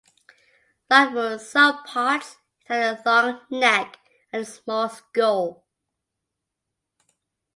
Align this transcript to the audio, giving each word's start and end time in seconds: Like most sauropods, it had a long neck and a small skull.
Like 0.89 1.11
most 1.11 1.53
sauropods, 1.53 2.37
it 2.61 2.69
had 2.73 3.03
a 3.05 3.05
long 3.05 3.39
neck 3.51 3.99
and 4.33 4.41
a 4.41 4.45
small 4.45 4.89
skull. 4.89 5.63